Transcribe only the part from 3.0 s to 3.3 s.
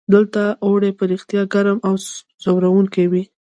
وي.